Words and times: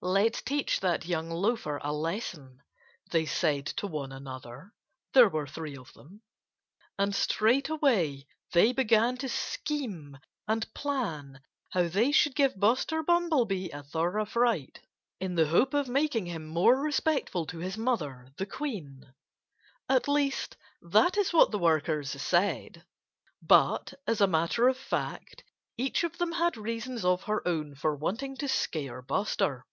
"Let's 0.00 0.42
teach 0.42 0.78
that 0.78 1.06
young 1.06 1.28
loafer 1.28 1.80
a 1.82 1.92
lesson!" 1.92 2.62
they 3.10 3.26
said 3.26 3.66
to 3.82 3.88
one 3.88 4.12
another 4.12 4.72
(there 5.12 5.28
were 5.28 5.48
three 5.48 5.76
of 5.76 5.92
them). 5.92 6.22
And 6.96 7.12
straightway 7.12 8.28
they 8.52 8.72
began 8.72 9.16
to 9.16 9.28
scheme 9.28 10.16
and 10.46 10.72
plan 10.72 11.40
how 11.70 11.88
they 11.88 12.12
should 12.12 12.36
give 12.36 12.60
Buster 12.60 13.02
Bumblebee 13.02 13.70
a 13.70 13.82
thorough 13.82 14.24
fright, 14.24 14.80
in 15.18 15.34
the 15.34 15.48
hope 15.48 15.74
of 15.74 15.88
making 15.88 16.26
him 16.26 16.46
more 16.46 16.80
respectful 16.80 17.44
to 17.46 17.58
his 17.58 17.76
mother, 17.76 18.30
the 18.36 18.46
Queen. 18.46 19.02
At 19.88 20.06
least, 20.06 20.56
that 20.80 21.16
is 21.18 21.32
what 21.32 21.50
the 21.50 21.58
workers 21.58 22.10
said. 22.22 22.84
But, 23.42 23.94
as 24.06 24.20
a 24.20 24.28
matter 24.28 24.68
of 24.68 24.76
fact, 24.78 25.42
each 25.76 26.04
of 26.04 26.18
them 26.18 26.30
had 26.30 26.56
reasons 26.56 27.04
of 27.04 27.24
her 27.24 27.46
own 27.48 27.74
for 27.74 27.96
wanting 27.96 28.36
to 28.36 28.46
scare 28.46 29.02
Buster. 29.02 29.64